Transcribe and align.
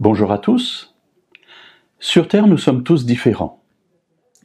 Bonjour 0.00 0.32
à 0.32 0.38
tous. 0.38 0.96
Sur 1.98 2.26
Terre, 2.26 2.46
nous 2.46 2.56
sommes 2.56 2.84
tous 2.84 3.04
différents. 3.04 3.62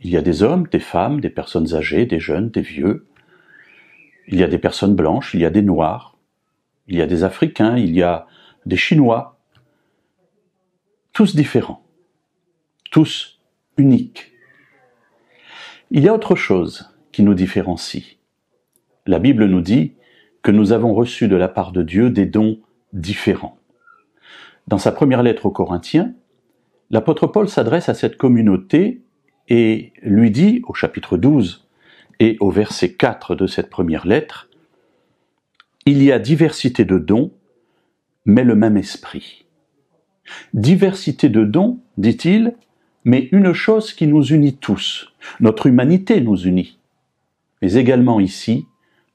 Il 0.01 0.09
y 0.09 0.17
a 0.17 0.21
des 0.21 0.43
hommes, 0.43 0.67
des 0.67 0.81
femmes, 0.81 1.21
des 1.21 1.29
personnes 1.29 1.74
âgées, 1.74 2.05
des 2.05 2.20
jeunes, 2.20 2.49
des 2.49 2.60
vieux. 2.60 3.08
Il 4.28 4.38
y 4.38 4.44
a 4.44 4.49
des 4.49 4.57
personnes 4.57 4.96
blanches, 4.96 5.33
il 5.33 5.39
y 5.39 5.46
a 5.46 5.49
des 5.49 5.62
noirs. 5.62 6.18
Il 6.89 6.97
y 6.97 7.02
a 7.02 7.07
des 7.07 7.23
Africains, 7.23 7.78
il 7.78 7.96
y 7.96 8.04
a 8.04 8.28
des 8.65 8.76
Chinois. 8.76 9.39
Tous 11.13 11.37
différents. 11.37 11.85
Tous 12.92 13.40
uniques. 13.78 14.33
Il 15.90 16.03
y 16.03 16.09
a 16.09 16.13
autre 16.13 16.35
chose 16.35 16.94
qui 17.13 17.23
nous 17.23 17.34
différencie. 17.34 18.17
La 19.05 19.20
Bible 19.20 19.45
nous 19.45 19.62
dit 19.62 19.94
que 20.41 20.52
nous 20.52 20.73
avons 20.73 20.94
reçu 20.94 21.30
de 21.30 21.38
la 21.38 21.48
part 21.48 21.72
de 21.72 21.81
Dieu 21.81 22.09
des 22.09 22.26
dons 22.26 22.59
différents. 22.91 23.58
Dans 24.68 24.80
sa 24.80 24.91
première 24.91 25.22
lettre 25.22 25.45
aux 25.45 25.52
Corinthiens, 25.52 26.14
l'apôtre 26.90 27.28
Paul 27.28 27.48
s'adresse 27.48 27.88
à 27.88 27.94
cette 27.94 28.18
communauté 28.18 29.04
et 29.48 29.94
lui 30.02 30.32
dit 30.32 30.62
au 30.68 30.73
chapitre 30.73 31.18
12 31.18 31.68
et 32.20 32.38
au 32.40 32.50
verset 32.50 32.94
4 32.94 33.36
de 33.36 33.46
cette 33.46 33.70
première 33.70 34.08
lettre, 34.08 34.50
Il 35.86 36.02
y 36.02 36.12
a 36.12 36.18
diversité 36.18 36.84
de 36.84 36.98
dons, 36.98 37.32
mais 38.26 38.44
le 38.44 38.56
même 38.56 38.76
esprit. 38.76 39.46
Diversité 40.56 41.30
de 41.30 41.44
dons, 41.44 41.80
dit-il, 41.98 42.56
mais 43.04 43.30
une 43.32 43.54
chose 43.54 43.94
qui 43.94 44.08
nous 44.08 44.23
unit 44.23 44.58
tous, 44.58 45.14
notre 45.40 45.68
humanité 45.68 46.22
nous 46.22 46.38
unit, 46.38 46.80
mais 47.62 47.76
également 47.76 48.20
ici, 48.20 48.66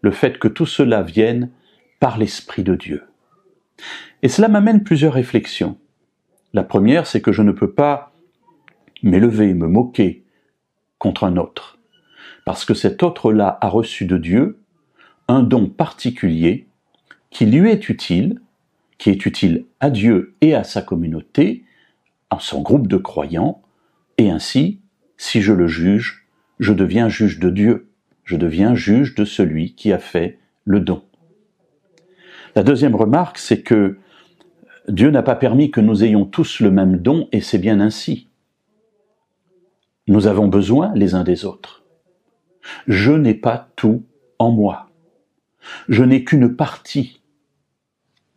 le 0.01 0.13
fait 0.13 0.39
que 0.39 0.47
tout 0.47 0.67
cela 0.67 1.03
vienne 1.03 1.51
par 1.99 2.19
l'Esprit 2.19 2.63
de 2.63 2.77
Dieu. 2.77 3.10
Et 4.23 4.29
cela 4.29 4.49
m'amène 4.49 4.83
plusieurs 4.83 5.15
réflexions. 5.15 5.79
La 6.53 6.63
première, 6.63 7.07
c'est 7.07 7.21
que 7.21 7.33
je 7.33 7.43
ne 7.43 7.53
peux 7.53 7.73
pas 7.73 8.13
m'élever, 9.03 9.55
me 9.55 9.69
moquer 9.69 10.25
contre 10.99 11.25
un 11.25 11.37
autre, 11.37 11.79
parce 12.45 12.65
que 12.65 12.75
cet 12.75 13.03
autre-là 13.03 13.59
a 13.61 13.69
reçu 13.69 14.05
de 14.05 14.19
Dieu 14.19 14.59
un 15.29 15.43
don 15.43 15.69
particulier 15.69 16.67
qui 17.31 17.47
lui 17.47 17.71
est 17.71 17.89
utile, 17.89 18.41
qui 18.99 19.11
est 19.11 19.25
utile 19.25 19.65
à 19.79 19.91
Dieu 19.91 20.35
et 20.41 20.55
à 20.55 20.65
sa 20.65 20.83
communauté, 20.83 21.65
en 22.31 22.39
son 22.39 22.61
groupe 22.61 22.89
de 22.89 22.97
croyants, 22.97 23.63
et 24.19 24.31
ainsi, 24.31 24.81
si 25.17 25.41
je 25.41 25.53
le 25.53 25.69
juge, 25.69 26.27
je 26.59 26.73
deviens 26.73 27.09
juge 27.09 27.39
de 27.39 27.49
Dieu, 27.49 27.91
je 28.25 28.37
deviens 28.37 28.75
juge 28.75 29.15
de 29.15 29.25
celui 29.25 29.75
qui 29.75 29.93
a 29.93 29.99
fait 29.99 30.39
le 30.65 30.81
don. 30.81 31.03
La 32.61 32.65
deuxième 32.65 32.95
remarque, 32.95 33.39
c'est 33.39 33.63
que 33.63 33.97
Dieu 34.87 35.11
n'a 35.11 35.23
pas 35.23 35.35
permis 35.35 35.71
que 35.71 35.81
nous 35.81 36.05
ayons 36.05 36.27
tous 36.27 36.61
le 36.61 36.71
même 36.71 36.99
don 36.99 37.27
et 37.33 37.41
c'est 37.41 37.57
bien 37.57 37.81
ainsi. 37.81 38.29
Nous 40.09 40.27
avons 40.27 40.47
besoin 40.47 40.93
les 40.95 41.15
uns 41.15 41.25
des 41.25 41.47
autres. 41.47 41.85
Je 42.87 43.13
n'ai 43.13 43.33
pas 43.33 43.71
tout 43.77 44.05
en 44.39 44.51
moi. 44.51 44.91
Je 45.89 46.05
n'ai 46.05 46.23
qu'une 46.23 46.55
partie 46.55 47.23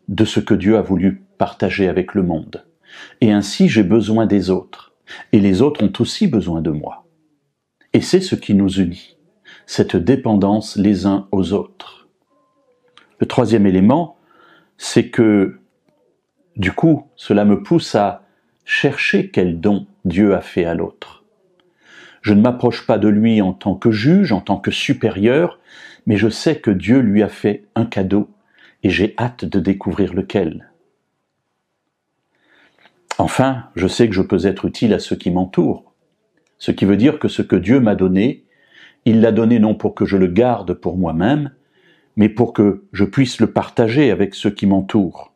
de 0.08 0.24
ce 0.24 0.40
que 0.40 0.54
Dieu 0.54 0.78
a 0.78 0.82
voulu 0.82 1.26
partager 1.38 1.90
avec 1.90 2.14
le 2.14 2.24
monde. 2.24 2.64
Et 3.20 3.34
ainsi 3.34 3.68
j'ai 3.68 3.84
besoin 3.84 4.26
des 4.26 4.50
autres. 4.50 4.94
Et 5.34 5.42
les 5.42 5.62
autres 5.62 5.84
ont 5.84 5.92
aussi 6.00 6.28
besoin 6.28 6.62
de 6.62 6.72
moi. 6.72 7.06
Et 7.92 8.00
c'est 8.00 8.22
ce 8.22 8.36
qui 8.36 8.54
nous 8.54 8.70
unit, 8.70 9.18
cette 9.66 9.98
dépendance 9.98 10.78
les 10.78 11.08
uns 11.08 11.28
aux 11.34 11.52
autres. 11.52 12.03
Le 13.20 13.28
troisième 13.28 13.66
élément, 13.66 14.18
c'est 14.78 15.10
que 15.10 15.60
du 16.56 16.72
coup, 16.72 17.08
cela 17.16 17.46
me 17.46 17.64
pousse 17.64 17.96
à 17.96 18.24
chercher 18.66 19.30
quel 19.30 19.60
don 19.60 19.88
Dieu 20.06 20.36
a 20.36 20.42
fait 20.42 20.66
à 20.66 20.76
l'autre. 20.76 21.24
Je 22.22 22.34
ne 22.34 22.42
m'approche 22.42 22.86
pas 22.86 22.98
de 22.98 23.08
lui 23.08 23.42
en 23.42 23.54
tant 23.54 23.76
que 23.76 23.92
juge, 23.92 24.32
en 24.32 24.40
tant 24.40 24.58
que 24.58 24.72
supérieur, 24.72 25.60
mais 26.06 26.16
je 26.16 26.30
sais 26.30 26.60
que 26.60 26.72
Dieu 26.72 27.00
lui 27.00 27.24
a 27.24 27.28
fait 27.28 27.66
un 27.76 27.86
cadeau 27.86 28.30
et 28.84 28.90
j'ai 28.90 29.14
hâte 29.18 29.46
de 29.46 29.60
découvrir 29.60 30.14
lequel. 30.14 30.70
Enfin, 33.18 33.66
je 33.76 33.88
sais 33.88 34.08
que 34.08 34.16
je 34.16 34.22
peux 34.22 34.46
être 34.46 34.66
utile 34.66 34.94
à 34.94 35.00
ceux 35.00 35.16
qui 35.16 35.32
m'entourent, 35.32 35.94
ce 36.58 36.72
qui 36.72 36.86
veut 36.86 36.98
dire 36.98 37.20
que 37.20 37.28
ce 37.28 37.42
que 37.42 37.56
Dieu 37.56 37.80
m'a 37.80 37.96
donné, 37.96 38.46
il 39.06 39.22
l'a 39.22 39.32
donné 39.32 39.60
non 39.60 39.76
pour 39.76 39.96
que 39.96 40.06
je 40.06 40.18
le 40.18 40.28
garde 40.28 40.74
pour 40.74 40.98
moi-même, 40.98 41.52
mais 42.16 42.30
pour 42.30 42.54
que 42.54 42.84
je 42.94 43.06
puisse 43.06 43.40
le 43.40 43.52
partager 43.52 44.12
avec 44.12 44.36
ceux 44.36 44.52
qui 44.52 44.68
m'entourent. 44.68 45.34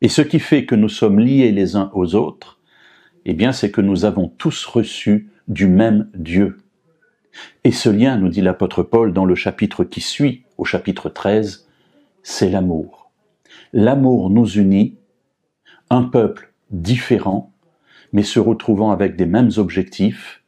Et 0.00 0.08
ce 0.08 0.22
qui 0.22 0.38
fait 0.38 0.66
que 0.66 0.74
nous 0.74 0.88
sommes 0.88 1.18
liés 1.18 1.52
les 1.52 1.76
uns 1.76 1.90
aux 1.94 2.14
autres, 2.14 2.60
eh 3.24 3.34
bien, 3.34 3.52
c'est 3.52 3.70
que 3.70 3.80
nous 3.80 4.04
avons 4.04 4.28
tous 4.28 4.64
reçu 4.66 5.30
du 5.48 5.66
même 5.66 6.08
Dieu. 6.14 6.58
Et 7.64 7.72
ce 7.72 7.88
lien, 7.88 8.16
nous 8.16 8.28
dit 8.28 8.40
l'apôtre 8.40 8.82
Paul 8.82 9.12
dans 9.12 9.24
le 9.24 9.34
chapitre 9.34 9.84
qui 9.84 10.00
suit, 10.00 10.44
au 10.58 10.64
chapitre 10.64 11.08
13, 11.08 11.66
c'est 12.22 12.50
l'amour. 12.50 13.10
L'amour 13.72 14.30
nous 14.30 14.48
unit, 14.48 14.96
un 15.90 16.02
peuple 16.04 16.52
différent, 16.70 17.52
mais 18.12 18.22
se 18.22 18.38
retrouvant 18.38 18.90
avec 18.90 19.16
des 19.16 19.26
mêmes 19.26 19.50
objectifs, 19.56 20.42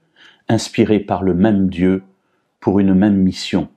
inspirés 0.48 1.00
par 1.00 1.22
le 1.22 1.34
même 1.34 1.68
Dieu 1.68 2.02
pour 2.60 2.80
une 2.80 2.94
même 2.94 3.16
mission, 3.16 3.68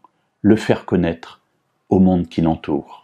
le 0.41 0.55
faire 0.55 0.85
connaître 0.85 1.41
au 1.89 1.99
monde 1.99 2.27
qui 2.27 2.41
l'entoure. 2.41 3.00